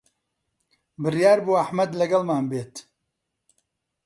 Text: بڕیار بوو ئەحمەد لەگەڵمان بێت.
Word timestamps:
بڕیار 1.01 1.39
بوو 1.45 1.59
ئەحمەد 1.59 1.91
لەگەڵمان 2.01 2.43
بێت. 2.51 2.73